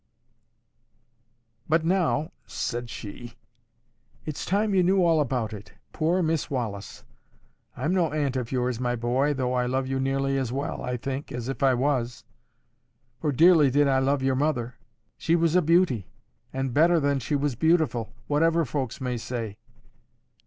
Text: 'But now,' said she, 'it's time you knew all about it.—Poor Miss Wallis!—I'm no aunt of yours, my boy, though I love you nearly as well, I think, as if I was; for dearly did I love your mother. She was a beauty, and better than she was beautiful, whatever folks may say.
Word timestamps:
'But 1.69 1.85
now,' 1.85 2.31
said 2.47 2.89
she, 2.89 3.35
'it's 4.25 4.47
time 4.47 4.73
you 4.73 4.81
knew 4.81 5.03
all 5.05 5.21
about 5.21 5.53
it.—Poor 5.53 6.23
Miss 6.23 6.49
Wallis!—I'm 6.49 7.93
no 7.93 8.11
aunt 8.11 8.35
of 8.35 8.51
yours, 8.51 8.79
my 8.79 8.95
boy, 8.95 9.35
though 9.35 9.53
I 9.53 9.67
love 9.67 9.85
you 9.85 9.99
nearly 9.99 10.39
as 10.39 10.51
well, 10.51 10.81
I 10.81 10.97
think, 10.97 11.31
as 11.31 11.49
if 11.49 11.61
I 11.61 11.75
was; 11.75 12.23
for 13.19 13.31
dearly 13.31 13.69
did 13.69 13.87
I 13.87 13.99
love 13.99 14.23
your 14.23 14.33
mother. 14.33 14.73
She 15.19 15.35
was 15.35 15.55
a 15.55 15.61
beauty, 15.61 16.07
and 16.51 16.73
better 16.73 16.99
than 16.99 17.19
she 17.19 17.35
was 17.35 17.53
beautiful, 17.53 18.11
whatever 18.25 18.65
folks 18.65 18.99
may 19.01 19.17
say. 19.17 19.59